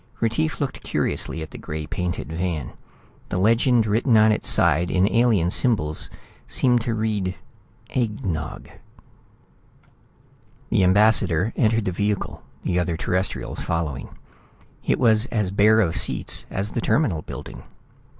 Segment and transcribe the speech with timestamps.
[0.19, 2.71] Retief looked curiously at the gray painted van.
[3.29, 6.09] The legend written on its side in alien symbols
[6.47, 7.35] seemed to read
[7.91, 8.67] "egg nog."
[10.71, 14.09] The ambassador entered the vehicle, the other Terrestrials following.
[14.83, 17.61] It was as bare of seats as the Terminal building.